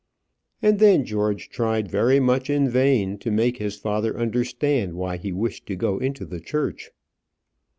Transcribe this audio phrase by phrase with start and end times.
[0.63, 5.31] And then George tried very much in vain to make his father understand why he
[5.31, 6.89] wished to go into the church.